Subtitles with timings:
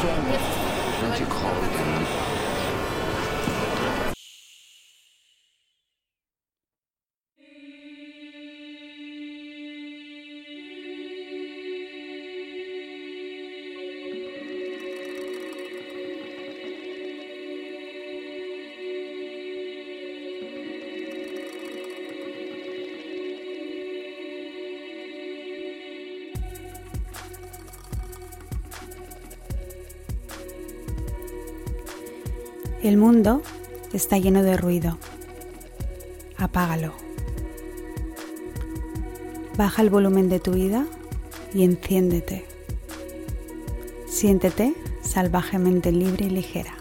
[0.00, 0.47] changes.
[32.88, 33.42] El mundo
[33.92, 34.96] está lleno de ruido.
[36.38, 36.94] Apágalo.
[39.58, 40.86] Baja el volumen de tu vida
[41.52, 42.46] y enciéndete.
[44.08, 46.77] Siéntete salvajemente libre y ligera.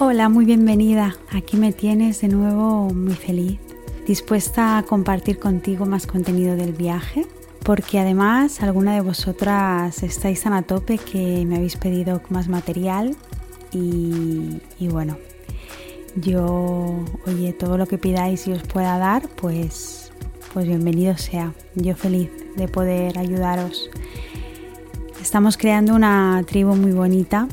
[0.00, 1.16] Hola, muy bienvenida.
[1.32, 3.58] Aquí me tienes de nuevo muy feliz,
[4.06, 7.26] dispuesta a compartir contigo más contenido del viaje,
[7.64, 13.16] porque además alguna de vosotras estáis tan a tope que me habéis pedido más material
[13.72, 15.18] y, y bueno,
[16.14, 20.12] yo, oye, todo lo que pidáis y os pueda dar, pues,
[20.54, 21.54] pues bienvenido sea.
[21.74, 23.90] Yo feliz de poder ayudaros.
[25.20, 27.48] Estamos creando una tribu muy bonita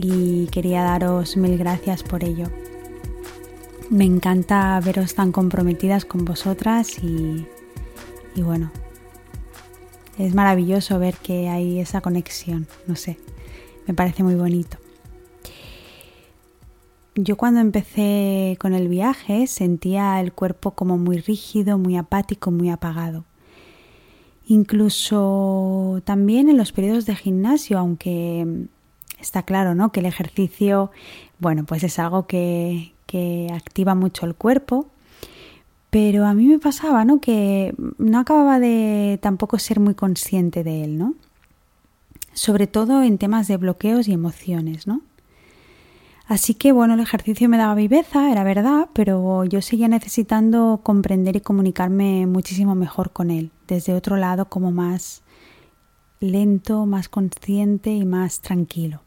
[0.00, 2.46] y quería daros mil gracias por ello.
[3.90, 7.46] Me encanta veros tan comprometidas con vosotras y,
[8.36, 8.70] y bueno,
[10.18, 13.18] es maravilloso ver que hay esa conexión, no sé,
[13.86, 14.78] me parece muy bonito.
[17.16, 22.70] Yo cuando empecé con el viaje sentía el cuerpo como muy rígido, muy apático, muy
[22.70, 23.24] apagado.
[24.46, 28.68] Incluso también en los periodos de gimnasio, aunque
[29.20, 29.92] está claro, ¿no?
[29.92, 30.90] Que el ejercicio,
[31.38, 34.86] bueno, pues es algo que, que activa mucho el cuerpo.
[35.90, 37.20] Pero a mí me pasaba, ¿no?
[37.20, 41.14] Que no acababa de tampoco ser muy consciente de él, ¿no?
[42.34, 45.00] Sobre todo en temas de bloqueos y emociones, ¿no?
[46.28, 51.36] Así que bueno, el ejercicio me daba viveza, era verdad, pero yo seguía necesitando comprender
[51.36, 55.22] y comunicarme muchísimo mejor con él, desde otro lado como más
[56.20, 59.00] lento, más consciente y más tranquilo.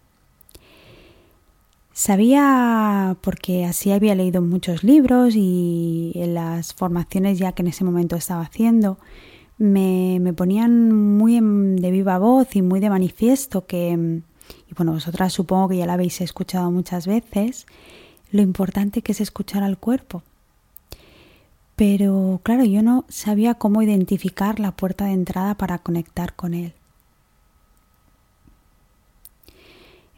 [2.04, 7.84] Sabía, porque así había leído muchos libros y en las formaciones ya que en ese
[7.84, 8.98] momento estaba haciendo,
[9.60, 11.40] me, me ponían muy
[11.80, 15.94] de viva voz y muy de manifiesto que, y bueno, vosotras supongo que ya la
[15.94, 17.68] habéis escuchado muchas veces,
[18.32, 20.24] lo importante que es escuchar al cuerpo.
[21.76, 26.74] Pero claro, yo no sabía cómo identificar la puerta de entrada para conectar con él.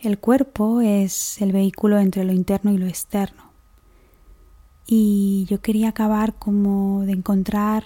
[0.04, 3.54] El cuerpo es el vehículo entre lo interno y lo externo.
[4.86, 7.86] Y yo quería acabar como de encontrar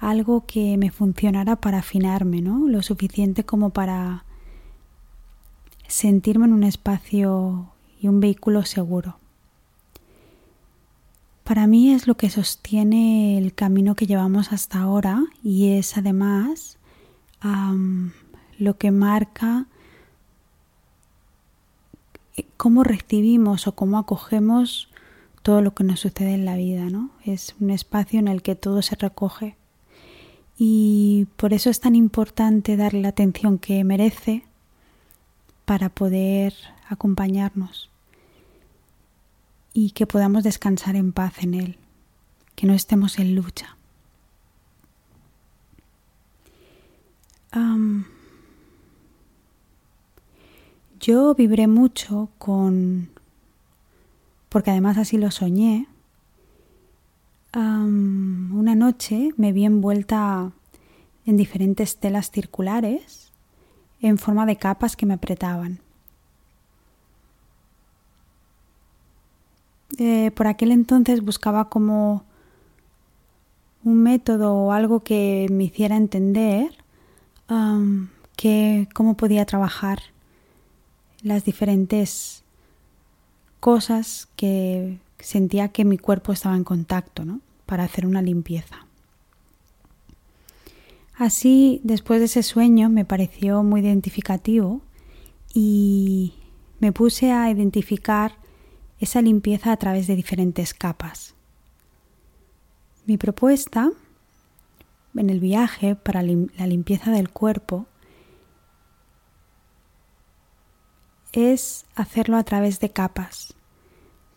[0.00, 2.66] algo que me funcionara para afinarme, ¿no?
[2.66, 4.24] Lo suficiente como para
[5.86, 7.68] sentirme en un espacio
[8.00, 9.20] y un vehículo seguro.
[11.44, 16.78] Para mí es lo que sostiene el camino que llevamos hasta ahora y es además
[18.58, 19.68] lo que marca
[22.56, 24.88] cómo recibimos o cómo acogemos
[25.42, 27.10] todo lo que nos sucede en la vida, ¿no?
[27.24, 29.56] Es un espacio en el que todo se recoge
[30.58, 34.44] y por eso es tan importante darle la atención que merece
[35.64, 36.54] para poder
[36.88, 37.90] acompañarnos
[39.72, 41.78] y que podamos descansar en paz en él,
[42.54, 43.76] que no estemos en lucha.
[51.06, 53.10] Yo vibré mucho con,
[54.48, 55.86] porque además así lo soñé,
[57.54, 60.50] una noche me vi envuelta
[61.24, 63.30] en diferentes telas circulares
[64.00, 65.78] en forma de capas que me apretaban.
[69.98, 72.24] Eh, por aquel entonces buscaba como
[73.84, 76.76] un método o algo que me hiciera entender
[78.34, 80.15] que cómo podía trabajar
[81.26, 82.44] las diferentes
[83.58, 87.40] cosas que sentía que mi cuerpo estaba en contacto, ¿no?
[87.66, 88.86] Para hacer una limpieza.
[91.16, 94.82] Así, después de ese sueño, me pareció muy identificativo
[95.52, 96.34] y
[96.78, 98.36] me puse a identificar
[99.00, 101.34] esa limpieza a través de diferentes capas.
[103.04, 103.90] Mi propuesta
[105.16, 107.86] en el viaje para la limpieza del cuerpo
[111.36, 113.54] es hacerlo a través de capas.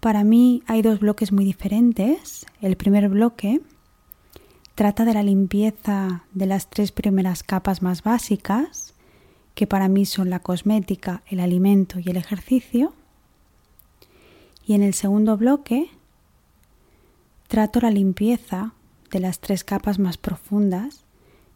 [0.01, 2.45] Para mí hay dos bloques muy diferentes.
[2.61, 3.61] El primer bloque
[4.75, 8.93] trata de la limpieza de las tres primeras capas más básicas,
[9.55, 12.93] que para mí son la cosmética, el alimento y el ejercicio.
[14.65, 15.89] Y en el segundo bloque
[17.47, 18.73] trato la limpieza
[19.09, 21.05] de las tres capas más profundas,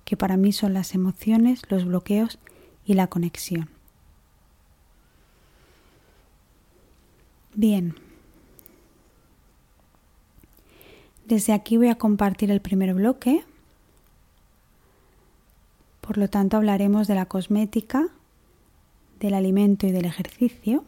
[0.06, 2.40] que para mí son las emociones, los bloqueos
[2.86, 3.70] y la conexión.
[7.56, 7.96] Bien.
[11.26, 13.44] Desde aquí voy a compartir el primer bloque.
[16.02, 18.08] Por lo tanto, hablaremos de la cosmética,
[19.20, 20.84] del alimento y del ejercicio.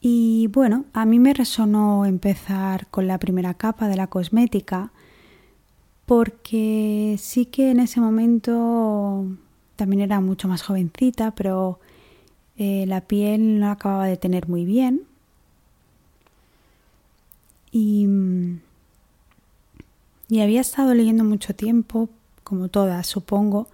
[0.00, 4.92] Y bueno, a mí me resonó empezar con la primera capa de la cosmética
[6.06, 9.26] porque sí que en ese momento
[9.74, 11.80] también era mucho más jovencita, pero
[12.58, 15.02] eh, la piel no acababa de tener muy bien.
[17.72, 18.06] Y,
[20.28, 22.08] y había estado leyendo mucho tiempo,
[22.42, 23.68] como todas supongo,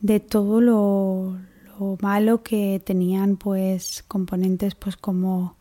[0.00, 1.38] de todo lo,
[1.78, 5.56] lo malo que tenían pues componentes pues como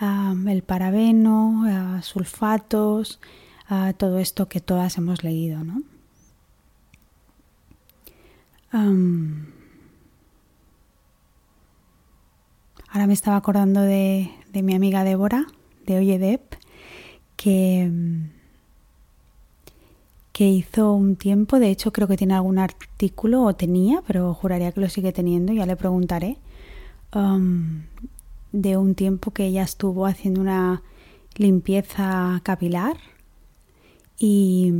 [0.00, 3.20] el parabeno, sulfatos,
[3.98, 5.82] todo esto que todas hemos leído, ¿no?
[12.90, 15.46] Ahora me estaba acordando de, de mi amiga Débora,
[15.86, 16.54] de Oyedep,
[17.36, 17.90] que,
[20.32, 24.72] que hizo un tiempo, de hecho creo que tiene algún artículo, o tenía, pero juraría
[24.72, 26.36] que lo sigue teniendo, ya le preguntaré,
[28.52, 30.82] de un tiempo que ella estuvo haciendo una
[31.36, 32.96] limpieza capilar
[34.18, 34.72] y,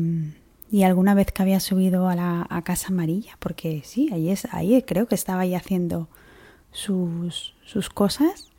[0.71, 4.47] y alguna vez que había subido a la a Casa Amarilla, porque sí, ahí, es,
[4.53, 6.09] ahí creo que estaba ahí haciendo
[6.73, 8.51] sus, sus cosas,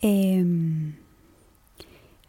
[0.00, 0.94] em,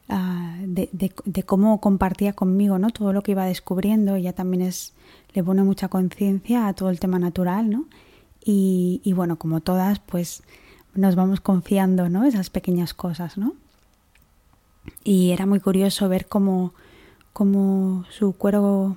[0.10, 0.90] ah, de,
[1.26, 2.90] de, cómo compartía conmigo ¿no?
[2.90, 4.16] todo lo que iba descubriendo.
[4.16, 4.94] Ella también es,
[5.34, 7.86] le pone mucha conciencia a todo el tema natural, ¿no?
[8.44, 10.44] Y, y bueno, como todas, pues
[10.94, 12.24] nos vamos confiando, ¿no?
[12.24, 13.54] Esas pequeñas cosas, ¿no?
[15.04, 16.74] Y era muy curioso ver cómo,
[17.34, 18.96] cómo su cuero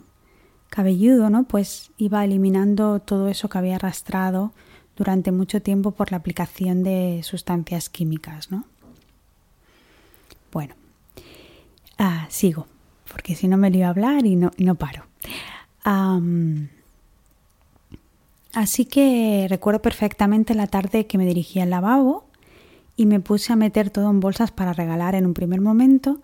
[0.68, 1.44] cabelludo, ¿no?
[1.44, 4.52] Pues iba eliminando todo eso que había arrastrado
[5.00, 8.66] durante mucho tiempo por la aplicación de sustancias químicas, ¿no?
[10.52, 10.74] Bueno,
[11.96, 12.66] ah, sigo,
[13.10, 15.04] porque si no me lío a hablar y no, no paro.
[18.52, 22.26] Así que recuerdo perfectamente la tarde que me dirigí al lavabo
[22.94, 26.20] y me puse a meter todo en bolsas para regalar en un primer momento,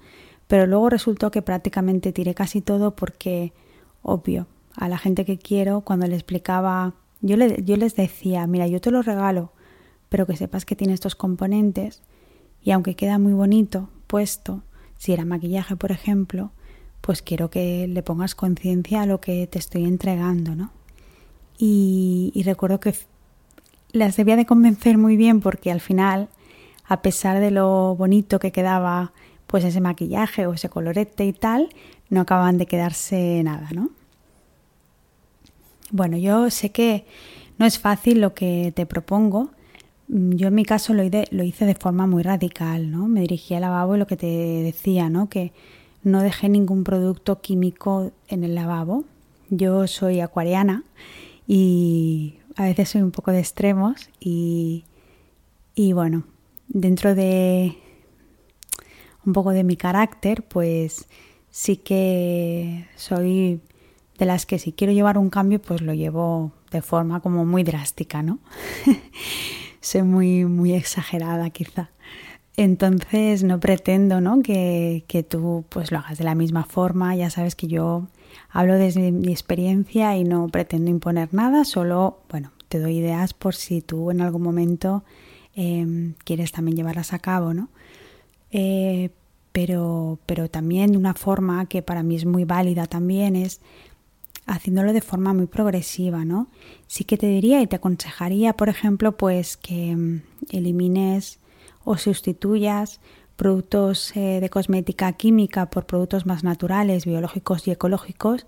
[0.48, 3.54] pero luego resultó que prácticamente tiré casi todo porque,
[4.02, 8.66] obvio, a la gente que quiero, cuando le explicaba, yo, le, yo les decía, mira,
[8.66, 9.52] yo te lo regalo,
[10.08, 12.02] pero que sepas que tiene estos componentes
[12.62, 14.62] y aunque queda muy bonito puesto,
[14.98, 16.52] si era maquillaje, por ejemplo,
[17.00, 20.70] pues quiero que le pongas conciencia a lo que te estoy entregando, ¿no?
[21.58, 22.94] y, recuerdo que
[23.92, 26.28] las debía de convencer muy bien porque al final,
[26.86, 29.12] a pesar de lo bonito que quedaba
[29.46, 31.68] pues ese maquillaje o ese colorete y tal,
[32.10, 33.90] no acababan de quedarse nada, ¿no?
[35.90, 37.04] Bueno, yo sé que
[37.58, 39.50] no es fácil lo que te propongo.
[40.08, 43.08] Yo en mi caso lo lo hice de forma muy radical, ¿no?
[43.08, 45.28] Me dirigí al lavabo y lo que te decía, ¿no?
[45.28, 45.52] Que
[46.02, 49.04] no dejé ningún producto químico en el lavabo.
[49.50, 50.84] Yo soy acuariana
[51.46, 54.84] y a veces soy un poco de extremos y,
[55.74, 56.24] y bueno,
[56.68, 57.76] dentro de
[59.24, 61.06] un poco de mi carácter, pues
[61.50, 63.60] sí que soy
[64.18, 67.62] de las que si quiero llevar un cambio, pues lo llevo de forma como muy
[67.62, 68.38] drástica, ¿no?
[69.80, 71.90] soy muy, muy exagerada quizá.
[72.58, 74.42] Entonces no pretendo ¿no?
[74.42, 77.14] Que, que, tú pues lo hagas de la misma forma.
[77.14, 78.08] Ya sabes que yo
[78.50, 83.54] Hablo desde mi experiencia y no pretendo imponer nada, solo, bueno, te doy ideas por
[83.54, 85.04] si tú en algún momento
[85.54, 87.68] em, quieres también llevarlas a cabo, ¿no?
[88.50, 89.10] Eh,
[89.52, 93.60] pero, pero también de una forma que para mí es muy válida también es
[94.46, 96.48] haciéndolo de forma muy progresiva, ¿no?
[96.86, 101.40] Sí que te diría y te aconsejaría, por ejemplo, pues que em, elimines
[101.84, 103.00] o sustituyas
[103.36, 108.46] productos eh, de cosmética química por productos más naturales, biológicos y ecológicos,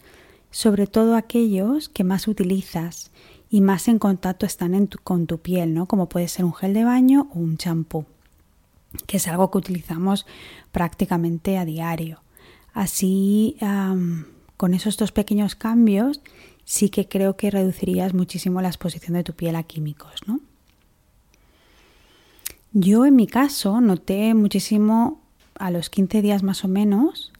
[0.50, 3.10] sobre todo aquellos que más utilizas
[3.50, 5.86] y más en contacto están con tu piel, ¿no?
[5.86, 8.06] Como puede ser un gel de baño o un champú,
[9.06, 10.26] que es algo que utilizamos
[10.72, 12.22] prácticamente a diario.
[12.72, 13.56] Así,
[14.58, 16.20] con esos dos pequeños cambios,
[16.66, 20.40] sí que creo que reducirías muchísimo la exposición de tu piel a químicos, ¿no?
[22.72, 25.22] Yo en mi caso noté muchísimo
[25.54, 27.32] a los 15 días más o menos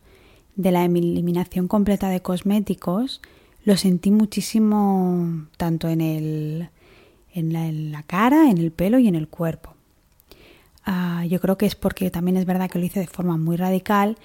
[0.57, 3.21] de la eliminación completa de cosméticos,
[3.65, 6.71] lo sentí muchísimo tanto en, el,
[7.35, 9.75] en, la, cara, en el pelo y en el cuerpo.
[10.85, 13.57] Ah, yo creo que es porque también es verdad que lo hice de forma muy
[13.57, 14.17] radical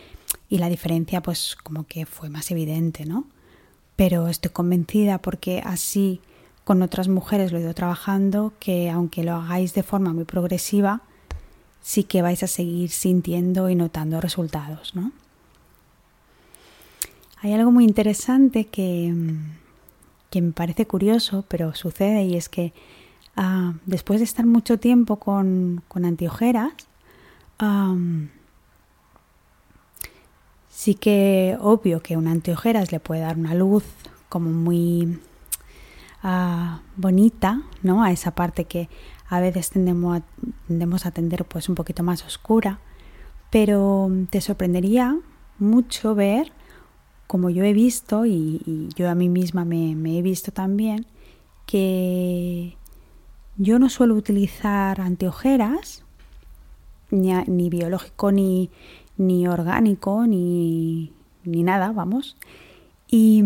[0.50, 3.26] y la diferencia pues como que fue más evidente, ¿no?
[3.96, 6.22] Pero estoy convencida porque así
[6.64, 11.02] con otras mujeres lo he ido trabajando que aunque lo hagáis de forma muy progresiva,
[11.82, 15.12] sí que vais a seguir sintiendo y notando resultados, ¿no?
[17.42, 19.14] Hay algo muy interesante que,
[20.30, 22.72] que me parece curioso, pero sucede y es que
[23.36, 26.74] ah, después de estar mucho tiempo con, con antiojeras,
[30.84, 33.86] sí que obvio que un antiojeras le puede dar una luz
[34.28, 35.18] como muy
[36.22, 38.04] ah, bonita, ¿no?
[38.04, 38.90] A esa parte que
[39.30, 40.24] a veces tendemos a,
[40.68, 42.80] tendemos a atender pues un poquito más oscura,
[43.50, 45.18] pero te sorprendería
[45.58, 46.52] mucho ver
[47.28, 51.06] como yo he visto, y, yo a mí misma me, he visto también,
[51.66, 52.76] que
[53.56, 56.04] yo no suelo utilizar anteojeras,
[57.10, 58.70] ni, biológico, ni,
[59.18, 61.12] ni orgánico, ni,
[61.44, 62.38] ni, nada, vamos.
[63.08, 63.44] Y,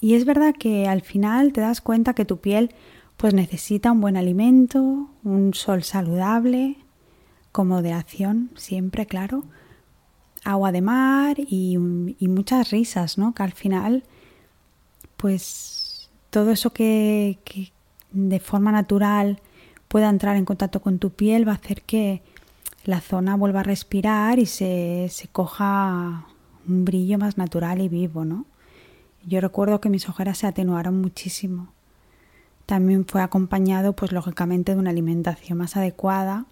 [0.00, 2.74] y, es verdad que al final te das cuenta que tu piel
[3.16, 6.76] pues necesita un buen alimento, un sol saludable,
[7.54, 9.44] con moderación, siempre, claro,
[10.44, 13.32] agua de mar y, muchas risas, ¿no?
[13.32, 14.02] Que al final,
[15.16, 17.38] pues todo eso que,
[18.10, 19.40] de forma natural
[19.88, 22.22] pueda entrar en contacto con tu piel va a hacer que
[22.84, 26.26] la zona vuelva a respirar y se, coja
[26.68, 28.46] un brillo más natural y vivo, ¿no?
[29.26, 31.68] Yo recuerdo que mis ojeras se atenuaron muchísimo.
[32.66, 36.46] También fue acompañado, pues lógicamente, de una alimentación más adecuada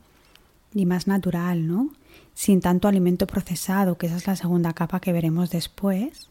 [0.74, 1.90] y más natural, ¿no?
[2.34, 6.28] sin tanto alimento procesado, que esa es la segunda capa que veremos después.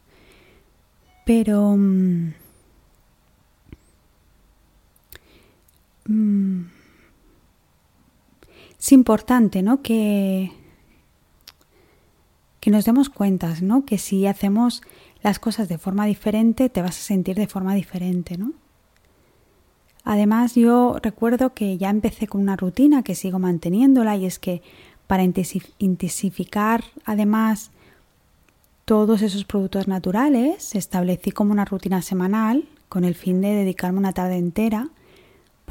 [1.25, 2.34] Pero mm,
[6.08, 6.62] mm,
[8.81, 9.83] es importante, ¿no?
[9.83, 10.51] Que,
[12.59, 13.85] que nos demos cuenta, ¿no?
[13.85, 14.81] Que si hacemos
[15.21, 18.53] las cosas de forma diferente, te vas a sentir de forma diferente, ¿no?
[20.03, 24.63] Además, yo recuerdo que ya empecé con una rutina que sigo manteniéndola y es que
[25.05, 27.69] para intensificar además
[28.85, 34.13] todos esos productos naturales, establecí como una rutina semanal con el fin de dedicarme una
[34.13, 34.89] tarde entera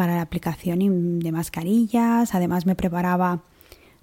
[0.00, 2.35] para la aplicación de mascarillas.
[2.35, 3.42] Además me preparaba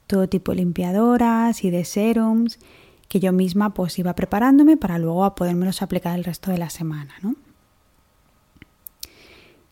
[0.06, 2.60] todo tipo de limpiadoras y de serums
[3.08, 7.16] que yo misma pues iba preparándome para luego podérmelos aplicar el resto de la semana,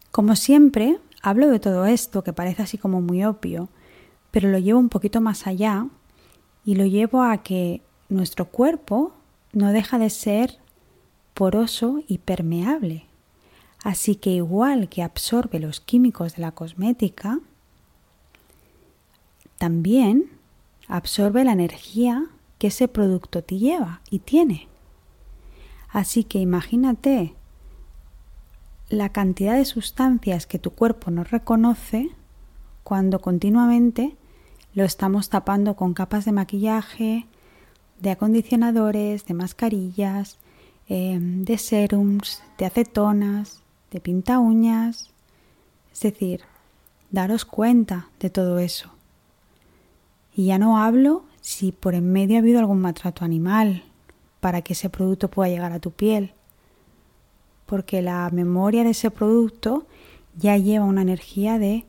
[0.09, 3.69] Como siempre, hablo de todo esto que parece así como muy obvio,
[4.31, 5.85] pero lo llevo un poquito más allá
[6.65, 9.13] y lo llevo a que nuestro cuerpo
[9.53, 10.57] no deja de ser
[11.35, 13.05] poroso y permeable.
[13.85, 17.39] Así que igual que absorbe los químicos de la cosmética,
[19.59, 20.31] también
[20.87, 22.25] absorbe la energía
[22.57, 24.67] que ese producto te lleva y tiene.
[25.89, 27.35] Así que imagínate
[28.89, 32.09] la cantidad de sustancias que tu cuerpo no reconoce
[32.83, 34.15] cuando continuamente
[34.73, 37.27] lo estamos tapando con capas de maquillaje,
[37.99, 40.39] de acondicionadores, de mascarillas,
[40.87, 43.61] em, de serums, de acetonas,
[43.95, 45.09] de pinta uñas.
[45.93, 46.41] Es decir,
[47.11, 48.91] daros cuenta de todo eso.
[50.35, 53.85] Y ya no hablo si por en medio ha habido algún maltrato animal
[54.41, 56.33] para que ese producto pueda llegar a tu piel.
[57.65, 59.87] Porque la memoria de ese producto
[60.37, 61.85] ya lleva una energía de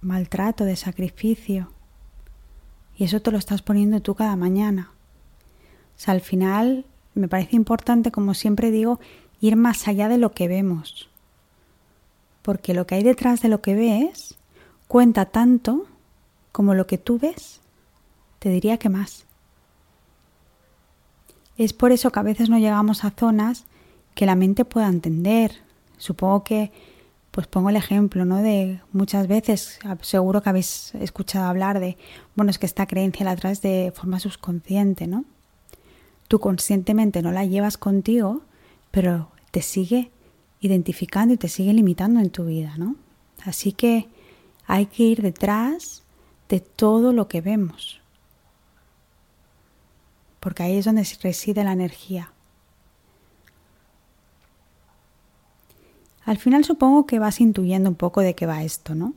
[0.00, 1.70] maltrato, de sacrificio.
[2.96, 4.90] Y eso te lo estás poniendo tú cada mañana.
[5.96, 8.98] O sea, al final me parece importante, como siempre digo,
[9.46, 11.08] ir más allá de lo que vemos.
[12.42, 14.36] Porque lo que hay detrás de lo que ves
[14.88, 15.86] cuenta tanto
[16.50, 17.60] como lo que tú ves.
[18.38, 19.26] Te diría que más.
[21.58, 23.64] Es por eso que a veces no llegamos a zonas
[24.14, 25.60] que la mente pueda entender.
[25.98, 26.72] Supongo que
[27.30, 28.36] pues pongo el ejemplo, ¿no?
[28.36, 31.98] De muchas veces, seguro que habéis escuchado hablar de,
[32.36, 35.24] bueno, es que esta creencia la traes de forma subconsciente, ¿no?
[36.28, 38.42] Tú conscientemente no la llevas contigo,
[38.92, 40.10] pero te sigue
[40.58, 42.96] identificando y te sigue limitando en tu vida, ¿no?
[43.44, 44.08] Así que
[44.66, 46.02] hay que ir detrás
[46.48, 48.00] de todo lo que vemos,
[50.40, 52.32] porque ahí es donde reside la energía.
[56.24, 59.14] Al final supongo que vas intuyendo un poco de qué va esto, ¿no?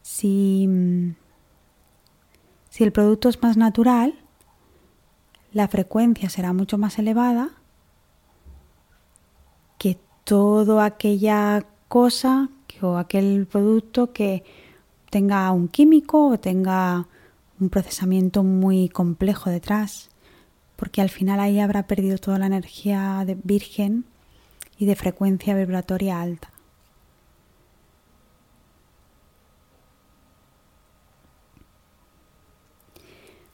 [0.00, 0.66] Si,
[2.70, 4.14] si el producto es más natural,
[5.52, 7.50] la frecuencia será mucho más elevada
[10.26, 12.48] toda aquella cosa
[12.82, 14.42] o aquel producto que
[15.08, 17.06] tenga un químico o tenga
[17.60, 20.10] un procesamiento muy complejo detrás,
[20.74, 24.04] porque al final ahí habrá perdido toda la energía virgen
[24.76, 26.50] y de frecuencia vibratoria alta.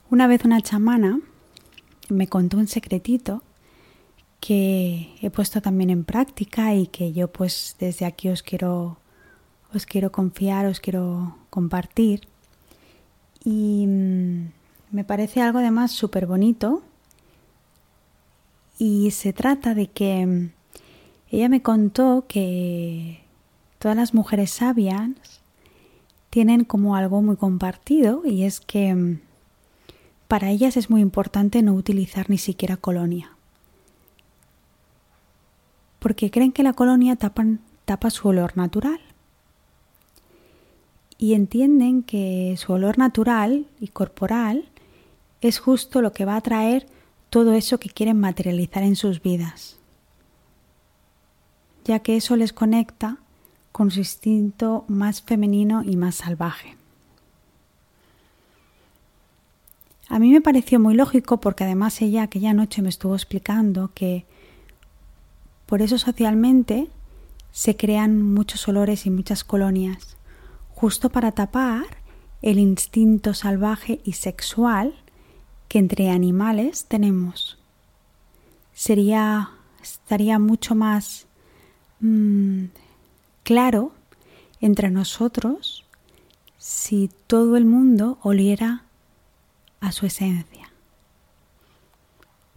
[0.09, 1.21] Una vez una chamana
[2.09, 3.43] me contó un secretito
[4.43, 8.99] que he puesto también en práctica y que yo pues desde aquí os quiero
[9.73, 12.29] os quiero confiar, os quiero compartir.
[13.45, 14.51] Y mm,
[14.91, 16.83] me parece algo además súper bonito.
[18.79, 20.51] Y se trata de que mm,
[21.31, 23.21] ella me contó que
[23.79, 25.41] todas las mujeres sabias
[26.31, 29.21] tienen como algo muy compartido y es que mm,
[30.27, 33.32] para ellas es muy importante no utilizar ni siquiera colonia.
[36.13, 39.01] Porque creen que la colonia tapa su olor natural
[41.17, 44.69] y entienden que su olor natural y corporal
[45.41, 46.87] es justo lo que va a traer
[47.31, 49.79] todo eso que quieren materializar en sus vidas,
[51.87, 53.17] ya que eso les conecta
[53.73, 56.77] con su instinto más femenino y más salvaje.
[60.11, 64.27] A mí me pareció muy lógico porque además ella aquella noche me estuvo explicando que
[65.73, 66.89] por eso socialmente
[67.51, 70.19] se crean muchos olores y muchas colonias
[70.75, 71.87] justo para tapar
[72.43, 74.95] el instinto salvaje y sexual
[75.69, 77.57] que entre animales tenemos.
[78.75, 79.49] Sería,
[79.83, 81.25] estaría mucho más
[82.01, 82.65] mm,
[83.43, 83.93] claro
[84.61, 85.87] entre nosotros
[86.59, 88.83] si todo el mundo oliera
[89.81, 90.62] a su esencia.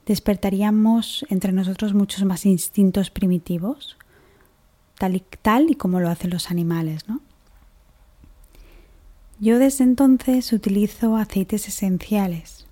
[0.06, 3.98] Despertaríamos entre nosotros muchos más instintos primitivos,
[4.98, 7.22] tal y, tal y como lo hacen los animales, ¿no?
[9.40, 12.66] Yo desde entonces utilizo aceites esenciales,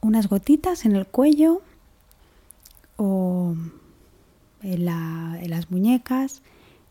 [0.00, 1.62] unas gotitas en el cuello
[2.96, 3.54] o
[4.62, 6.42] en, las muñecas,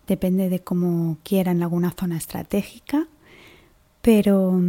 [0.07, 3.07] depende de cómo quiera en alguna zona estratégica,
[4.01, 4.59] pero,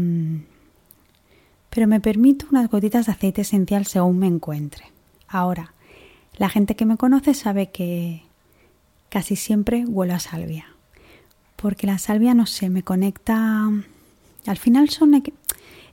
[1.74, 4.84] pero me permito unas gotitas de aceite esencial según me encuentre.
[5.28, 5.72] Ahora,
[6.36, 8.22] la gente que me conoce sabe que
[9.08, 10.72] casi siempre huelo a salvia
[11.62, 13.70] porque la salvia, no sé, me conecta,
[14.46, 15.22] al final son,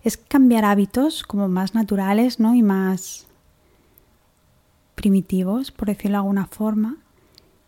[0.03, 2.55] es cambiar hábitos como más naturales, ¿no?
[2.55, 3.27] Y más
[4.95, 6.97] primitivos, por decirlo de alguna forma.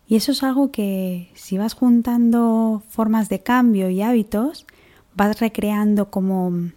[0.08, 4.66] Y eso es algo que si vas juntando formas de cambio y hábitos,
[5.14, 6.72] vas recreando como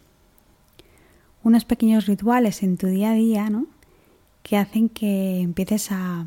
[1.44, 3.66] unos pequeños rituales en tu día a día, ¿no?
[4.42, 6.26] Que hacen que empieces a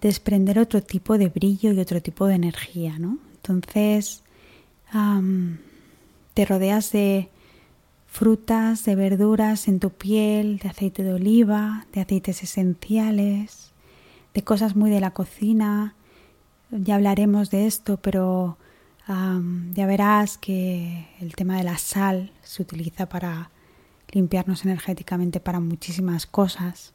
[0.00, 3.18] desprender otro tipo de brillo y otro tipo de energía, ¿no?
[3.34, 4.22] Entonces,
[6.34, 7.28] te rodeas de
[8.06, 13.72] frutas, de verduras en tu piel, de aceite de oliva, de aceites esenciales,
[14.32, 15.94] de cosas muy de la cocina.
[16.70, 18.56] Ya hablaremos de esto, pero
[19.08, 23.50] ya verás que el tema de la sal se utiliza para
[24.12, 26.92] limpiarnos energéticamente para muchísimas cosas.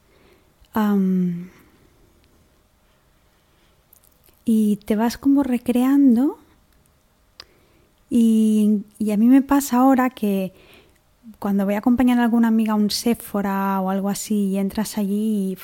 [4.45, 6.38] Y te vas como recreando
[8.15, 10.54] y, a mí me pasa ahora que
[11.39, 14.99] cuando voy a acompañar a alguna amiga a un Sephora o algo así y entras
[14.99, 15.58] allí y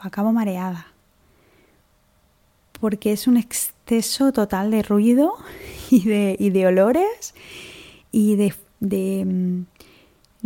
[0.00, 0.88] acabo mareada.
[2.80, 5.36] Porque es un exceso total de ruido
[5.90, 7.34] y de, y de olores
[8.12, 8.52] y de,
[9.24, 9.62] mm,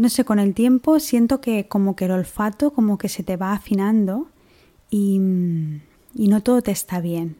[0.00, 3.36] no sé, con el tiempo siento que como que el olfato como que se te
[3.36, 4.28] va afinando
[4.90, 5.80] y, mm,
[6.14, 7.36] y no todo te está bien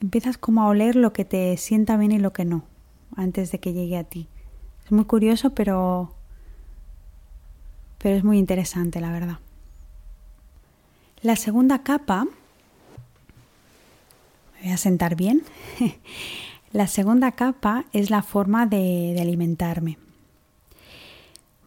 [0.00, 2.64] empiezas como a oler lo que te sienta bien y lo que no,
[3.16, 4.28] antes de que llegue a ti.
[4.84, 6.14] Es muy curioso, pero,
[7.98, 9.38] pero es muy interesante, la verdad.
[11.22, 12.24] La segunda capa,
[14.54, 15.42] me voy a sentar bien,
[16.72, 19.98] la segunda capa es la forma de, de alimentarme.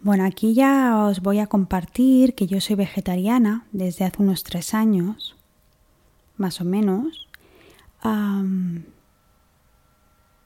[0.04, 4.74] Bueno, aquí ya os voy a compartir que yo soy vegetariana desde hace unos tres
[4.74, 5.36] años,
[6.36, 7.30] más o menos,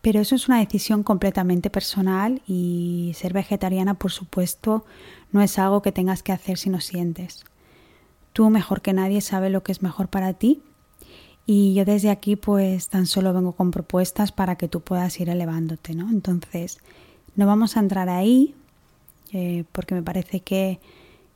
[0.01, 4.85] pero eso es una decisión completamente personal y ser vegetariana, por supuesto,
[5.31, 7.43] no es algo que tengas que hacer si no sientes.
[8.33, 10.61] Tú mejor que nadie sabes lo que es mejor para ti
[11.45, 15.29] Y yo desde aquí pues tan solo vengo con propuestas para que tú puedas ir
[15.29, 16.09] elevándote, ¿no?
[16.09, 16.79] Entonces,
[17.35, 18.55] no vamos a entrar ahí
[19.33, 20.79] eh, porque me parece que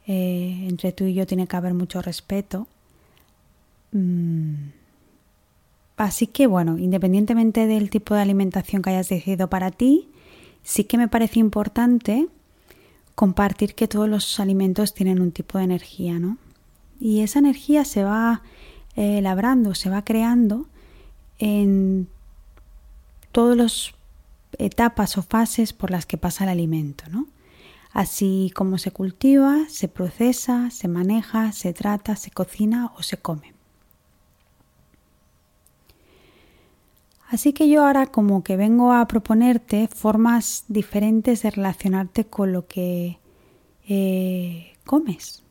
[0.07, 2.67] eh, entre tú y yo tiene que haber mucho respeto.
[3.91, 4.69] Mm.
[5.97, 10.09] Así que bueno, independientemente del tipo de alimentación que hayas decidido para ti,
[10.63, 12.27] sí que me parece importante
[13.13, 16.37] compartir que todos los alimentos tienen un tipo de energía, ¿no?
[16.99, 18.41] Y esa energía se va
[18.95, 20.67] eh, labrando, se va creando
[21.37, 22.07] en
[23.31, 23.93] todas las
[24.57, 27.27] etapas o fases por las que pasa el alimento, ¿no?
[27.93, 33.53] Así como se cultiva, se procesa, se maneja, se trata, se cocina o se come.
[37.31, 42.67] Así que yo ahora como que vengo a proponerte formas diferentes de relacionarte con lo
[42.67, 43.19] que
[43.87, 45.41] eh, comes.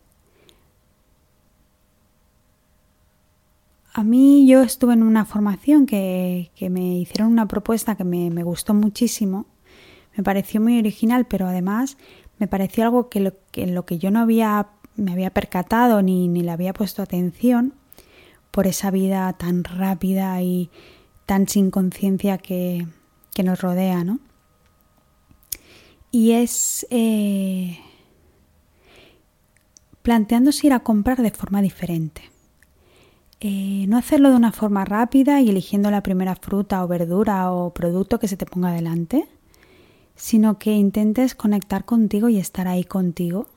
[3.93, 8.73] A mí yo estuve en una formación que, me hicieron una propuesta que me, gustó
[8.73, 9.47] muchísimo,
[10.17, 11.97] me pareció muy original, pero además
[12.41, 16.41] me pareció algo que, en lo que yo no había, me había percatado ni, ni
[16.43, 17.75] le había puesto atención
[18.51, 20.71] por esa vida tan rápida y
[21.27, 22.87] tan sin conciencia que,
[23.45, 24.21] nos rodea, ¿no?
[26.11, 27.79] Y es eh,
[30.03, 32.21] planteándose ir a comprar de forma diferente.
[33.41, 37.73] Eh, no hacerlo de una forma rápida y eligiendo la primera fruta o verdura o
[37.73, 39.27] producto que se te ponga delante,
[40.21, 43.49] sino que intentes conectar contigo y estar ahí contigo,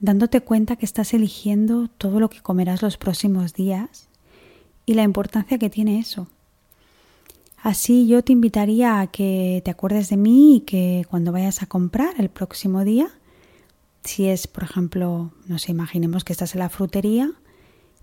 [0.00, 4.08] dándote cuenta que estás eligiendo todo lo que comerás los próximos días
[4.86, 6.26] y la importancia que tiene eso.
[7.62, 11.66] Así yo te invitaría a que te acuerdes de mí y que cuando vayas a
[11.66, 13.10] comprar el próximo día,
[14.02, 17.30] si es, por ejemplo, no sé, imaginemos que estás en la frutería,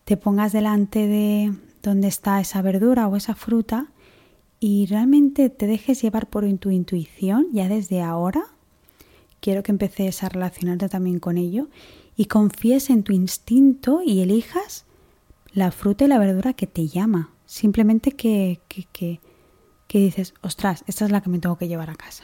[0.05, 3.88] te pongas delante de donde está esa verdura o esa fruta
[4.60, 8.43] y realmente te dejes llevar por tu intuición ya desde ahora.
[9.39, 11.70] Quiero que empeces a relacionarte también con ello
[12.15, 14.86] y confíes en tu instinto y elijas
[15.54, 17.32] la fruta y la verdura que te llama.
[17.46, 19.20] Simplemente que, que,
[19.88, 22.24] que, dices, ostras, esta es la que me tengo que llevar a casa.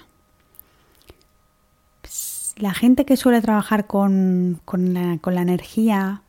[2.02, 6.24] Pues, la gente que suele trabajar con, con, la, con la energía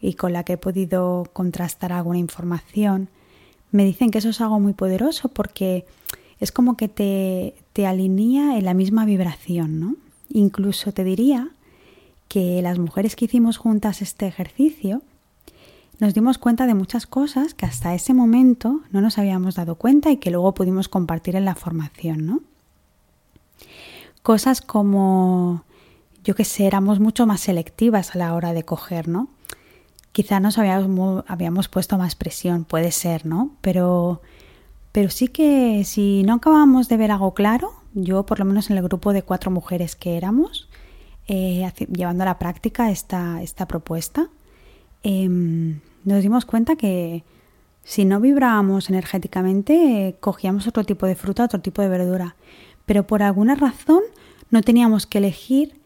[0.00, 3.10] y con la que he podido contrastar alguna información,
[3.72, 5.86] me dicen que eso es algo muy poderoso porque
[6.38, 9.96] es como que te, te alinea en la misma vibración, ¿no?
[10.28, 11.50] Incluso te diría
[12.28, 15.02] que las mujeres que hicimos juntas este ejercicio
[15.98, 20.10] nos dimos cuenta de muchas cosas que hasta ese momento no nos habíamos dado cuenta
[20.10, 22.40] y que luego pudimos compartir en la formación, ¿no?
[24.22, 25.64] Cosas como,
[26.24, 29.28] yo que sé, éramos mucho más selectivas a la hora de coger, ¿no?
[30.12, 33.56] Quizá nos habíamos, habíamos puesto más presión, puede ser, ¿no?
[33.60, 34.20] Pero,
[34.92, 38.76] pero sí que si no acabamos de ver algo claro, yo por lo menos en
[38.76, 40.68] el grupo de cuatro mujeres que éramos,
[41.28, 44.28] eh, llevando a la práctica esta, esta propuesta,
[45.02, 47.24] em, nos dimos cuenta que
[47.84, 52.36] si no vibrábamos energéticamente, cogíamos otro tipo de fruta, otro tipo de verdura.
[52.86, 54.02] Pero por alguna razón
[54.50, 55.80] no teníamos que elegir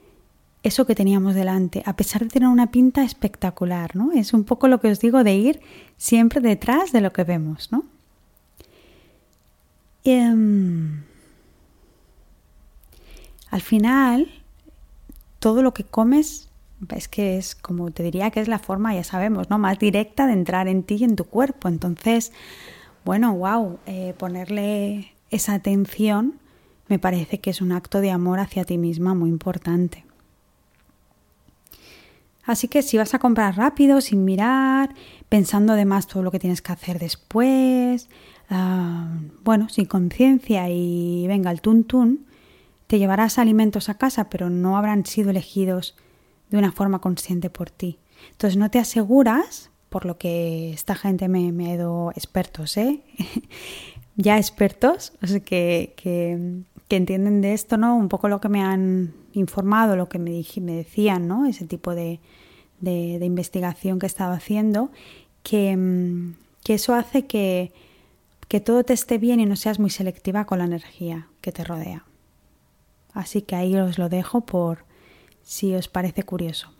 [0.66, 4.10] eso que teníamos delante, a pesar de tener una pinta espectacular, ¿no?
[4.10, 5.60] Es un poco lo que os digo de ir
[5.96, 7.84] siempre detrás de lo que vemos, ¿no?
[10.02, 11.04] Em,
[13.48, 14.28] al final,
[15.38, 16.48] todo lo que comes
[16.96, 19.58] es que es, como te diría, que es la forma, ya sabemos, ¿no?
[19.58, 21.68] Más directa de entrar en ti y en tu cuerpo.
[21.68, 22.32] Entonces,
[23.04, 26.40] bueno, wow, eh, ponerle esa atención
[26.88, 30.05] me parece que es un acto de amor hacia ti misma muy importante.
[32.46, 34.94] Así que si vas a comprar rápido, sin mirar,
[35.28, 38.08] pensando además todo lo que tienes que hacer después,
[38.48, 39.08] ah,
[39.42, 42.26] bueno, sin conciencia y venga el tuntún,
[42.86, 45.96] te llevarás alimentos a casa, pero no habrán sido elegidos
[46.50, 47.98] de una forma consciente por ti.
[48.30, 53.02] Entonces no te aseguras, por lo que esta gente me, ha dado expertos, ¿eh?
[54.16, 57.96] ya expertos, o sea, que, que, que, entienden de esto, ¿no?
[57.96, 61.46] Un poco lo que me han informado, lo que me, me decían, ¿no?
[61.46, 62.20] Ese tipo de,
[62.80, 64.90] de, investigación que he estado haciendo,
[65.42, 67.72] que, mm, que eso hace que,
[68.48, 71.64] que todo te esté bien y no seas muy selectiva con la energía que te
[71.64, 72.04] rodea.
[73.12, 74.84] Así que ahí os lo dejo por
[75.42, 76.70] si os parece curioso.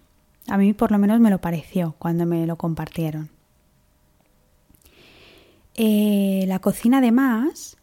[0.49, 3.31] A mí por lo menos me lo pareció cuando me lo compartieron.
[5.75, 7.77] Eh, la cocina además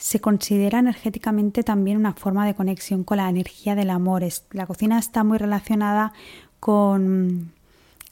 [0.00, 4.24] se considera energéticamente también una forma de conexión con la energía del amor.
[4.52, 6.14] la cocina está muy relacionada
[6.58, 7.52] con,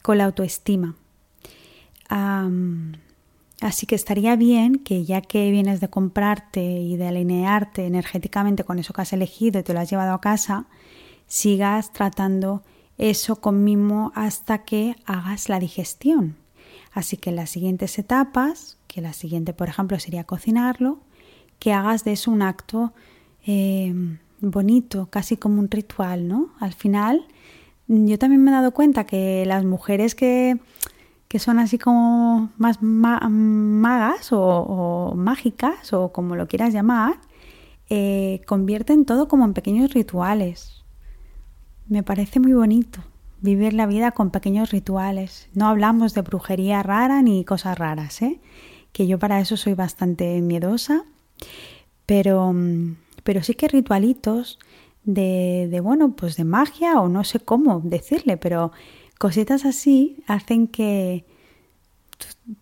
[0.03, 0.95] con la autoestima.
[3.59, 8.77] Así que estaría bien que ya que vienes de comprarte y de alinearte energéticamente con
[8.77, 10.67] eso que has elegido y te lo has llevado a casa,
[11.25, 12.63] sigas tratando
[12.99, 16.35] eso con mimo hasta que hagas la digestión.
[16.93, 20.99] Así que en las siguientes etapas, que la siguiente por ejemplo sería cocinarlo,
[21.59, 22.93] que hagas de eso un acto
[23.45, 23.93] eh,
[24.41, 26.49] bonito, casi como un ritual, ¿no?
[26.59, 27.25] Al final,
[27.87, 30.57] yo también me he dado cuenta que las mujeres que,
[31.27, 37.19] que son así como más magas o, mágicas o como lo quieras llamar,
[37.89, 40.83] eh, convierten todo como en pequeños rituales.
[41.87, 43.01] Me parece muy bonito
[43.41, 45.49] vivir la vida con pequeños rituales.
[45.53, 48.39] No hablamos de brujería rara ni cosas raras, ¿eh?
[48.91, 51.05] que yo para eso soy bastante miedosa,
[52.05, 54.59] pero mm, pero sí que ritualitos
[55.03, 58.71] de, de, bueno, pues de magia o no sé cómo decirle, pero
[59.17, 61.25] cositas así hacen que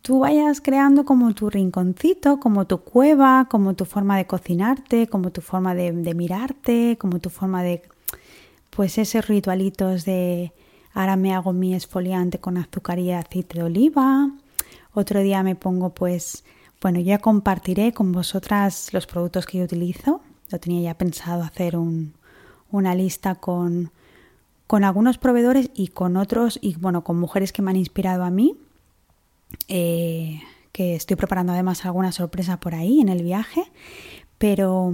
[0.01, 5.31] tú vayas creando como tu rinconcito, como tu cueva, como tu forma de cocinarte, como
[5.31, 7.81] tu forma de, de mirarte, como tu forma de,
[8.69, 10.51] pues esos ritualitos de
[10.93, 14.31] ahora me hago mi esfoliante con azúcar y aceite de oliva,
[14.93, 16.43] otro día me pongo pues,
[16.81, 21.77] bueno, ya compartiré con vosotras los productos que yo utilizo lo tenía ya pensado hacer
[21.77, 23.91] una lista con,
[24.65, 28.29] con algunos proveedores y con otros, y bueno, con mujeres que me han inspirado a
[28.29, 28.55] mí,
[29.67, 33.63] eh, que estoy preparando además alguna sorpresa por ahí en el viaje,
[34.37, 34.93] pero,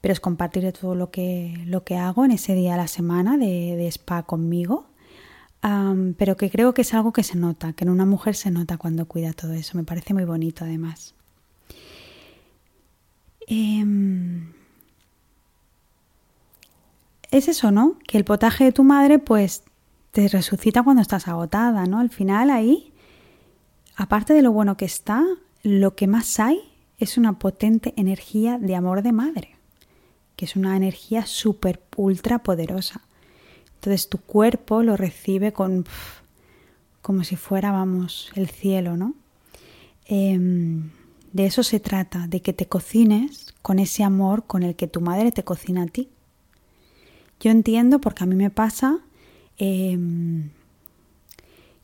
[0.00, 3.36] pero os compartiré todo lo que, lo que hago en ese día a la semana
[3.36, 4.86] de, spa conmigo.
[5.60, 8.76] Pero que creo que es algo que se nota, que en una mujer se nota
[8.76, 9.76] cuando cuida todo eso.
[9.76, 11.14] Me parece muy bonito además.
[13.46, 14.52] Em,
[17.30, 17.98] es eso, ¿no?
[18.06, 19.64] Que el potaje de tu madre pues
[20.12, 21.98] te resucita cuando estás agotada, ¿no?
[21.98, 22.92] Al final ahí,
[23.96, 25.24] aparte de lo bueno que está,
[25.62, 26.60] lo que más hay
[26.98, 29.56] es una potente energía de amor de madre,
[30.36, 33.02] que es una energía súper, ultra poderosa.
[33.78, 35.86] Entonces tu cuerpo lo recibe con...
[37.00, 39.14] como si fuera, vamos, el cielo, ¿no?
[40.06, 40.90] Em,
[41.32, 45.00] de eso se trata, de que te cocines con ese amor con el que tu
[45.00, 46.08] madre te cocina a ti.
[47.38, 48.98] Yo entiendo, porque a mí me pasa,
[49.58, 50.50] em,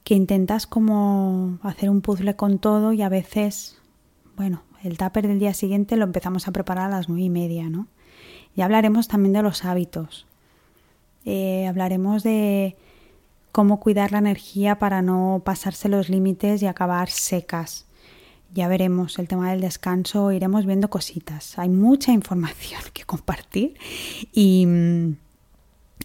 [0.02, 3.78] que intentas como hacer un puzzle con todo y a veces,
[4.36, 7.70] bueno, el tupper del día siguiente lo empezamos a preparar a las nueve y media,
[7.70, 7.86] ¿no?
[8.56, 10.26] Y hablaremos también de los hábitos.
[11.24, 12.76] Eh, hablaremos de
[13.52, 17.86] cómo cuidar la energía para no pasarse los límites y acabar secas.
[18.52, 21.58] Ya veremos el tema del descanso, iremos viendo cositas.
[21.58, 23.76] Hay mucha información que compartir
[24.32, 25.16] y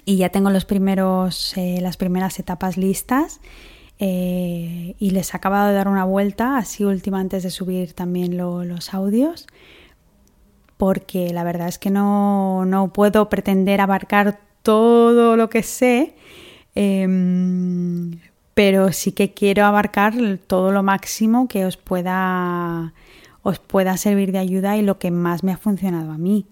[0.09, 3.41] y ya tengo los primeros, eh, las primeras etapas listas
[3.99, 8.35] eh, y les he acabado de dar una vuelta así última antes de subir también
[8.35, 9.45] los audios
[10.77, 16.13] porque la verdad es que no, no puedo pretender abarcar todo lo que sé
[16.75, 18.19] em,
[18.53, 20.13] pero sí que quiero abarcar
[20.45, 22.93] todo lo máximo que os pueda
[23.41, 26.45] os pueda servir de ayuda y lo que más me ha funcionado a mí.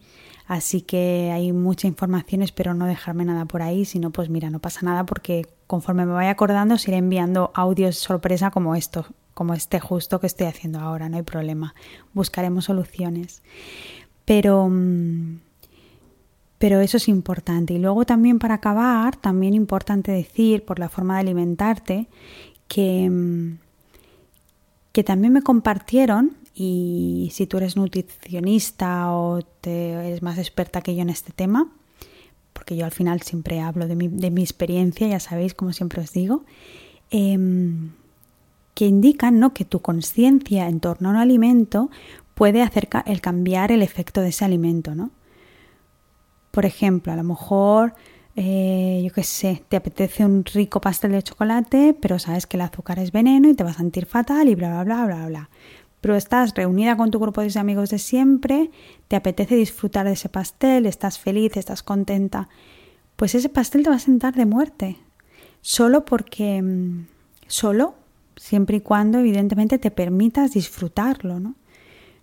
[0.47, 4.49] Así que hay mucha información, espero no dejarme nada por ahí, si no, pues mira,
[4.49, 9.05] no pasa nada porque conforme me vaya acordando os iré enviando audios sorpresa como esto,
[9.35, 11.75] como este justo que estoy haciendo ahora, no hay problema.
[12.13, 13.43] Buscaremos soluciones.
[14.25, 15.39] Pero mm,
[16.57, 17.73] pero eso es importante.
[17.73, 22.07] Y luego también para acabar, también importante decir, por la forma de alimentarte,
[22.67, 23.59] que, mm,
[24.91, 30.95] que también me compartieron y si tú eres nutricionista o te, eres más experta que
[30.95, 31.71] yo en este tema,
[32.53, 36.01] porque yo al final siempre hablo de mi, de mi experiencia, ya sabéis, como siempre
[36.01, 36.43] os digo,
[37.11, 37.91] em,
[38.73, 39.53] que indican ¿no?
[39.53, 41.91] que tu conciencia en torno a un alimento
[42.33, 44.95] puede hacer el cambiar el efecto de ese alimento.
[44.95, 45.11] ¿no?
[46.57, 47.93] Por ejemplo, a lo mejor,
[48.35, 52.61] eh, yo qué sé, te apetece un rico pastel de chocolate, pero sabes que el
[52.61, 55.49] azúcar es veneno y te va a sentir fatal y bla, bla, bla, bla, bla
[56.01, 58.71] pero estás reunida con tu grupo de amigos de siempre,
[59.07, 62.49] te apetece disfrutar de ese pastel, estás feliz, estás contenta,
[63.17, 64.97] pues ese pastel te va a sentar de muerte.
[65.61, 67.05] Solo porque, mm,
[67.45, 67.93] solo,
[68.35, 71.53] siempre y cuando evidentemente te permitas disfrutarlo, ¿no?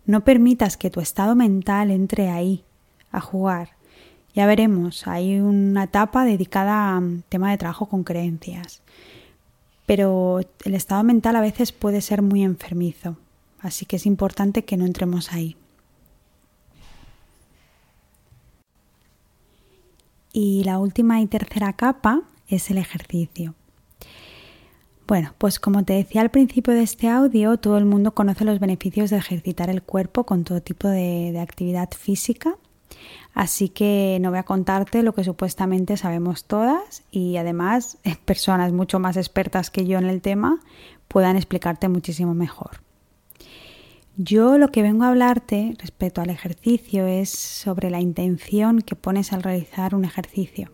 [0.07, 2.65] No permitas que tu estado mental entre ahí
[3.13, 3.84] a jugar.
[4.35, 8.83] Ya veremos, hay una etapa dedicada a mm, tema de trabajo con creencias.
[9.87, 13.17] Pero el estado mental a veces puede ser muy enfermizo.
[13.61, 15.57] Así que es importante que no entremos ahí.
[20.33, 23.55] Y la última y tercera capa es el ejercicio.
[25.07, 28.59] Bueno, pues como te decía al principio de este audio, todo el mundo conoce los
[28.59, 32.57] beneficios de ejercitar el cuerpo con todo tipo de, actividad física,
[33.35, 38.99] así que no voy a contarte lo que supuestamente sabemos todas y además personas mucho
[38.99, 40.61] más expertas que yo en el tema
[41.09, 42.81] puedan explicarte muchísimo mejor.
[44.17, 49.33] Yo lo que vengo a hablarte respecto al ejercicio es sobre la intención que pones
[49.33, 50.71] al realizar un ejercicio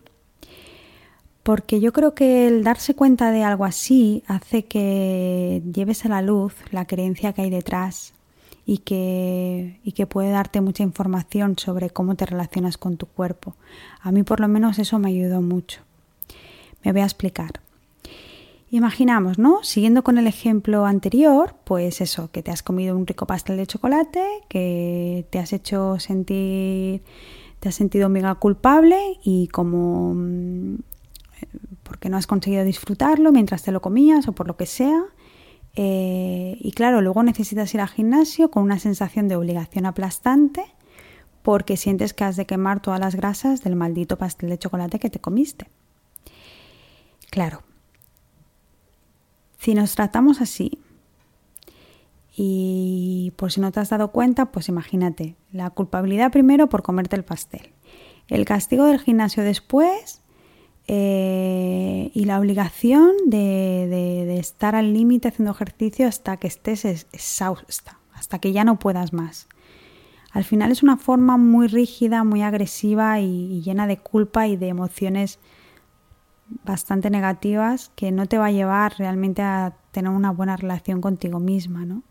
[1.43, 6.23] porque yo creo que el darse cuenta de algo así hace que lleves a la
[6.23, 8.13] luz la creencia que hay detrás
[8.71, 13.57] y que, y que puede darte mucha información sobre cómo te relacionas con tu cuerpo.
[14.01, 15.81] A mí por lo menos eso me ayudó mucho.
[16.85, 17.51] Me voy a explicar.
[18.71, 19.65] Imaginamos, ¿no?
[19.65, 23.67] Siguiendo con el ejemplo anterior, pues eso, que te has comido un rico pastel de
[23.67, 27.03] chocolate, que te has hecho sentir,
[27.59, 30.77] te has sentido mega culpable y como mm,
[31.83, 35.03] porque no has conseguido disfrutarlo mientras te lo comías o por lo que sea.
[35.77, 40.65] Eh, y claro, luego necesitas ir al gimnasio con una sensación de obligación aplastante
[41.43, 45.11] porque sientes que has de quemar todas las grasas del maldito pastel de chocolate que
[45.11, 45.69] te comiste.
[47.31, 47.63] Claro,
[49.59, 50.81] si nos tratamos así,
[52.37, 57.17] y por si no te has dado cuenta, pues imagínate, la culpabilidad primero por comerte
[57.17, 57.73] el pastel,
[58.29, 60.23] el castigo del gimnasio después
[60.93, 68.41] eh, y la obligación de, estar al límite haciendo ejercicio hasta que estés exhausta, hasta
[68.41, 69.47] que ya no puedas más.
[70.33, 74.67] Al final es una forma muy rígida, muy agresiva y, llena de culpa y de
[74.67, 75.39] emociones
[76.65, 81.39] bastante negativas que no te va a llevar realmente a tener una buena relación contigo
[81.39, 82.03] misma, ¿no?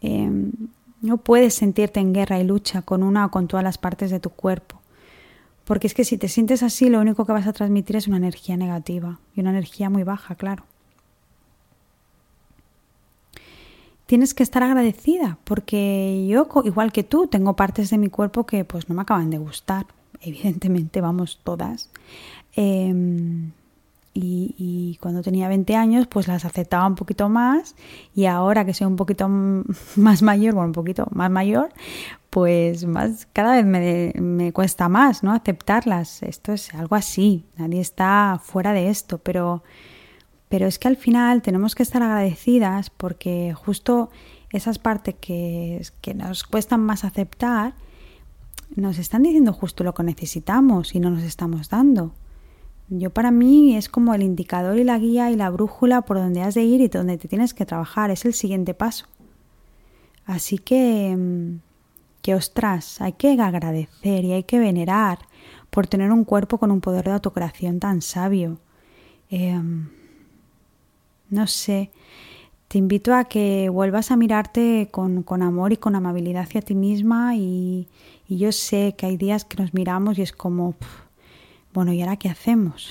[0.00, 0.52] Em,
[1.02, 4.18] no puedes sentirte en guerra y lucha con una o con todas las partes de
[4.18, 4.81] tu cuerpo.
[5.64, 8.16] Porque es que si te sientes así, lo único que vas a transmitir es una
[8.16, 10.64] energía negativa y una energía muy baja, claro.
[14.06, 18.64] Tienes que estar agradecida porque yo, igual que tú, tengo partes de mi cuerpo que
[18.64, 19.86] pues no me acaban de gustar.
[20.20, 21.90] Evidentemente, vamos, todas.
[22.54, 23.52] Em,
[24.14, 27.74] y, cuando tenía 20 años pues las aceptaba un poquito más
[28.14, 29.26] y ahora que soy un poquito
[29.96, 31.70] más mayor, bueno, un poquito más mayor,
[32.32, 35.32] pues más cada vez me, me, cuesta más, ¿no?
[35.32, 36.22] Aceptarlas.
[36.22, 39.62] Esto es algo así, nadie está fuera de esto, pero,
[40.48, 44.08] pero es que al final tenemos que estar agradecidas porque justo
[44.48, 47.74] esas partes que, que nos cuestan más aceptar
[48.76, 52.14] nos están diciendo justo lo que necesitamos y no nos estamos dando.
[52.88, 56.40] Yo para mí es como el indicador y la guía y la brújula por donde
[56.40, 58.10] has de ir y donde te tienes que trabajar.
[58.10, 59.04] Es el siguiente paso.
[60.24, 61.71] Así que, mm,
[62.22, 65.18] que ostras, hay que agradecer y hay que venerar
[65.70, 68.58] por tener un cuerpo con un poder de autocreación tan sabio.
[69.28, 69.88] Em,
[71.30, 71.90] no sé,
[72.68, 77.36] te invito a que vuelvas a mirarte con, amor y con amabilidad hacia ti misma
[77.36, 77.88] y,
[78.28, 80.74] yo sé que hay días que nos miramos y es como
[81.74, 82.90] bueno, ¿y ahora qué hacemos?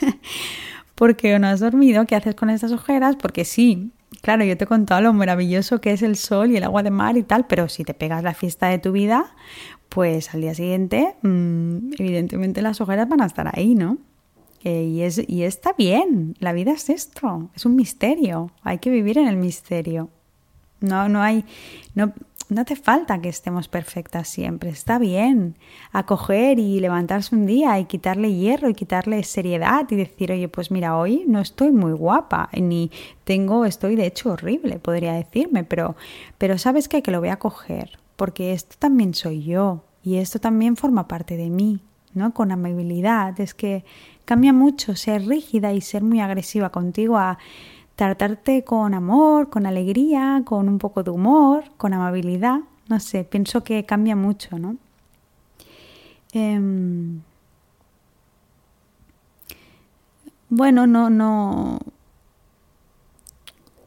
[0.94, 3.16] porque no has dormido, ¿qué haces con estas ojeras?
[3.16, 6.64] Porque sí, claro, yo te he contado lo maravilloso que es el sol y el
[6.64, 9.34] agua de mar y tal, pero si te pegas la fiesta de tu vida,
[9.88, 13.98] pues al día siguiente, mm, evidentemente las ojeras van a estar ahí, ¿no?
[14.64, 18.90] Eh, y, es, y está bien, la vida es esto, es un misterio, hay que
[18.90, 20.08] vivir en el misterio.
[20.80, 21.44] No, no hay,
[21.94, 22.12] no,
[22.48, 25.56] no hace falta que estemos perfectas siempre, está bien
[25.92, 30.70] acoger y levantarse un día y quitarle hierro y quitarle seriedad y decir, oye, pues
[30.70, 32.90] mira, hoy no estoy muy guapa, ni
[33.24, 35.96] tengo, estoy de hecho horrible, podría decirme, pero,
[36.38, 40.38] pero sabes que, que lo voy a coger, porque esto también soy yo y esto
[40.38, 41.80] también forma parte de mí,
[42.12, 42.34] ¿no?
[42.34, 43.84] Con amabilidad, es que
[44.24, 47.38] cambia mucho ser rígida y ser muy agresiva contigo a
[47.96, 52.60] tratarte con amor, con alegría, con un poco de humor, con amabilidad.
[52.88, 54.76] No sé, pienso que cambia mucho, ¿no?
[56.32, 57.20] Em,
[60.48, 61.78] bueno, no, no.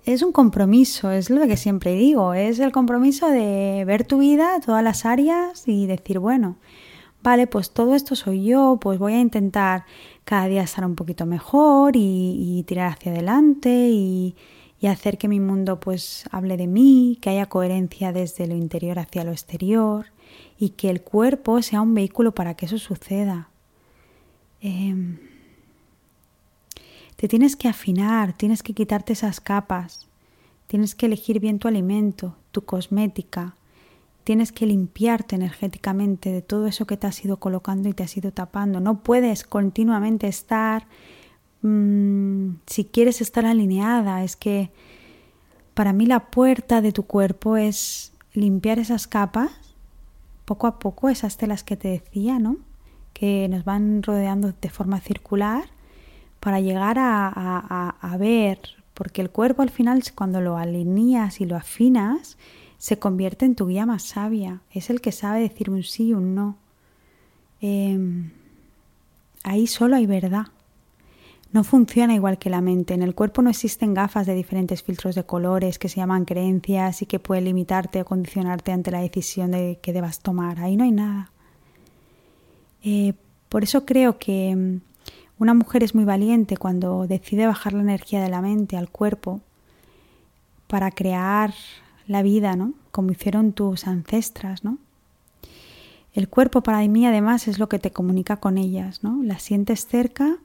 [0.05, 4.62] Es un compromiso, es lo que siempre digo, es el compromiso de ver tu vida,
[4.66, 6.55] todas las áreas y decir, bueno,
[7.22, 9.84] vale, pues todo esto soy yo, pues voy a intentar
[10.28, 14.36] cada día estar un poquito mejor y, tirar hacia adelante y,
[14.86, 19.23] hacer que mi mundo pues hable de mí, que haya coherencia desde lo interior hacia
[19.23, 20.07] lo exterior
[20.59, 23.49] y que el cuerpo sea un vehículo para que eso suceda.
[24.59, 25.17] Em,
[27.15, 30.09] te tienes que afinar, tienes que quitarte esas capas,
[30.67, 33.55] tienes que elegir bien tu alimento, tu cosmética,
[34.28, 38.17] Tienes que limpiarte energéticamente de todo eso que te has ido colocando y te has
[38.17, 38.82] ido tapando.
[38.82, 40.86] No puedes continuamente estar
[41.61, 44.69] mm, si quieres estar alineada, es que
[45.73, 49.51] para mí la puerta de tu cuerpo es limpiar esas capas,
[50.43, 52.57] poco a poco, esas telas que te decía, ¿no?
[53.13, 55.69] Que nos van rodeando de forma circular
[56.41, 58.59] para llegar a, a ver,
[58.93, 62.38] porque el cuerpo al final cuando lo alineas y lo afinas,
[62.78, 66.13] se convierte en tu guía más sabia, es el que sabe decir un sí y
[66.13, 66.57] un no.
[67.59, 68.32] Em,
[69.43, 70.47] ahí solo hay verdad.
[71.51, 72.93] No funciona igual que la mente.
[72.93, 77.01] En el cuerpo no existen gafas de diferentes filtros de colores que se llaman creencias
[77.01, 80.59] y que pueden limitarte o condicionarte ante la decisión de que debas tomar.
[80.59, 81.32] Ahí no hay nada.
[82.84, 83.13] Eh,
[83.49, 84.82] por eso creo que em,
[85.39, 89.41] una mujer es muy valiente cuando decide bajar la energía de la mente al cuerpo
[90.67, 91.53] para crear
[92.08, 92.74] la vida, ¿no?
[92.91, 94.78] Como hicieron tus ancestras, ¿no?
[96.14, 99.22] El cuerpo para mí además es lo que te comunica con ellas, ¿no?
[99.22, 100.38] Las sientes cerca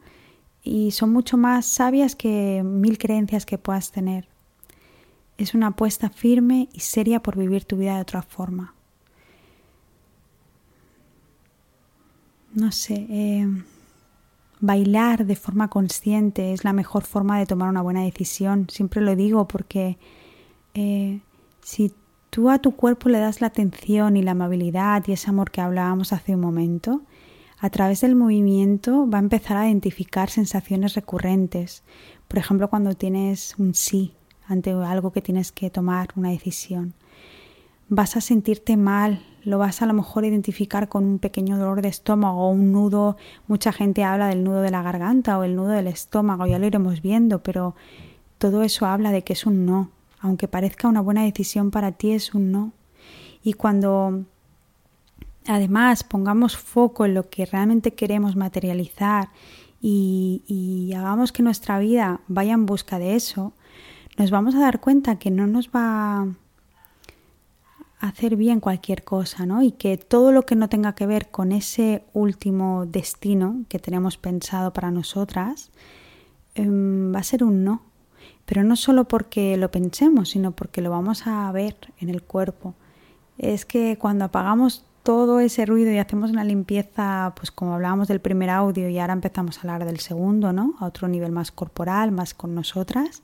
[0.62, 4.28] y son mucho más sabias que mil creencias que puedas tener.
[5.38, 8.74] Es una apuesta firme y seria por vivir tu vida de otra forma.
[12.54, 13.48] No sé, eh,
[14.60, 18.68] bailar de forma consciente es la mejor forma de tomar una buena decisión.
[18.68, 19.96] Siempre lo digo porque
[20.74, 21.20] eh,
[21.62, 21.92] si
[22.30, 25.60] tú a tu cuerpo le das la atención y la amabilidad y ese amor que
[25.60, 27.02] hablábamos hace un momento,
[27.58, 31.84] a través del movimiento va a empezar a identificar sensaciones recurrentes.
[32.26, 34.14] Por ejemplo, cuando tienes un sí
[34.48, 36.94] ante algo que tienes que tomar, una decisión.
[37.88, 41.88] Vas a sentirte mal, lo vas a lo mejor identificar con un pequeño dolor de
[41.88, 43.16] estómago o un nudo.
[43.46, 46.66] Mucha gente habla del nudo de la garganta o el nudo del estómago, ya lo
[46.66, 47.74] iremos viendo, pero
[48.38, 49.90] todo eso habla de que es un no,
[50.22, 52.72] aunque parezca una buena decisión para ti, es un no.
[53.42, 54.24] Y cuando
[55.46, 59.30] además pongamos foco en lo que realmente queremos materializar
[59.80, 63.52] y, hagamos que nuestra vida vaya en busca de eso,
[64.16, 66.26] nos vamos a dar cuenta que no nos va a
[67.98, 69.62] hacer bien cualquier cosa, ¿no?
[69.62, 74.18] Y que todo lo que no tenga que ver con ese último destino que tenemos
[74.18, 75.72] pensado para nosotras
[76.54, 77.91] em, va a ser un no
[78.47, 82.74] pero no solo porque lo pensemos, sino porque lo vamos a ver en el cuerpo.
[83.38, 88.20] Es que cuando apagamos todo ese ruido y hacemos una limpieza, pues como hablábamos del
[88.20, 90.74] primer audio y ahora empezamos a hablar del segundo, ¿no?
[90.78, 93.22] A otro nivel más corporal, más con nosotras,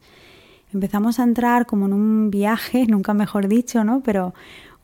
[0.72, 4.02] empezamos a entrar como en un viaje, nunca mejor dicho, ¿no?
[4.02, 4.34] Pero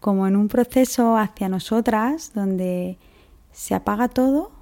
[0.01, 2.99] como en un proceso hacia nosotras donde
[3.53, 4.53] se apaga todo,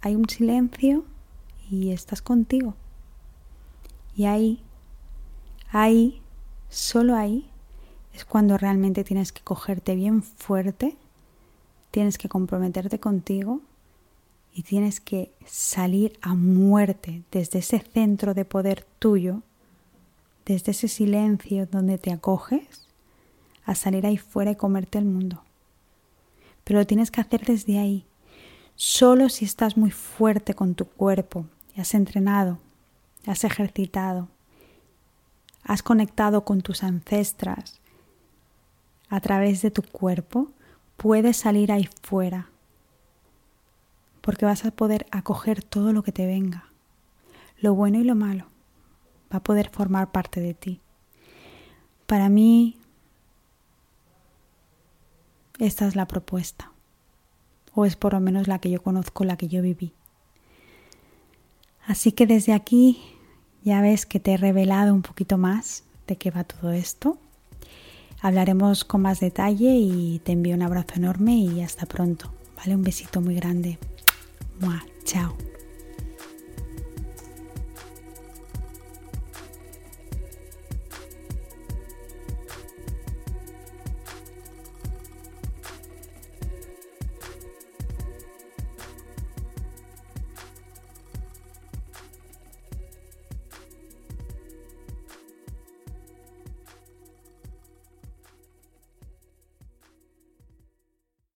[0.00, 1.04] hay un silencio
[1.70, 2.74] y estás contigo.
[4.14, 4.62] Y ahí,
[5.70, 6.20] ahí,
[6.68, 7.50] solo ahí,
[8.14, 10.96] es cuando realmente tienes que cogerte bien fuerte,
[11.90, 13.60] tienes que comprometerte contigo
[14.52, 19.42] y tienes que salir a muerte desde ese centro de poder tuyo,
[20.44, 22.88] desde ese silencio donde te acoges,
[23.64, 25.42] a salir ahí fuera y comerte el mundo.
[26.64, 28.04] Pero lo tienes que hacer desde ahí,
[28.74, 31.46] solo si estás muy fuerte con tu cuerpo
[31.76, 32.58] y has entrenado
[33.26, 34.28] has ejercitado,
[35.62, 37.80] has conectado con tus ancestras
[39.08, 40.50] a través de tu cuerpo,
[40.96, 42.48] puedes salir ahí fuera,
[44.20, 46.66] porque vas a poder acoger todo lo que te venga,
[47.58, 48.46] lo bueno y lo malo,
[49.32, 50.80] va a poder formar parte de ti.
[52.06, 52.78] Para mí,
[55.58, 56.72] esta es la propuesta,
[57.74, 59.92] o es por lo menos la que yo conozco, la que yo viví.
[61.86, 63.00] Así que desde aquí
[63.62, 67.18] ya ves que te he revelado un poquito más de qué va todo esto.
[68.20, 72.32] Hablaremos con más detalle y te envío un abrazo enorme y hasta pronto.
[72.56, 72.74] ¿Vale?
[72.74, 73.78] Un besito muy grande.
[75.04, 75.49] Chao.